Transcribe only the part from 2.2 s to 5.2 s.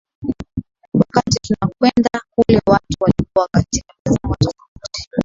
kule watu walikuwa katika mitazamo tofauti